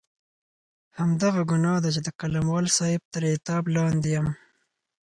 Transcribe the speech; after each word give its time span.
همدغه 0.97 1.41
ګناه 1.51 1.77
ده 1.83 1.89
چې 1.95 2.01
د 2.03 2.09
قلموال 2.19 2.65
صاحب 2.77 3.01
تر 3.13 3.21
عتاب 3.33 3.63
لاندې 3.75 4.09
یم. 4.15 4.27